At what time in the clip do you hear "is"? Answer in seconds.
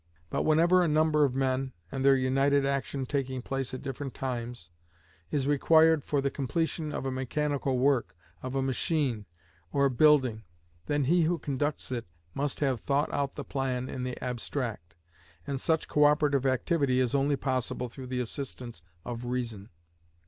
5.29-5.45, 16.99-17.13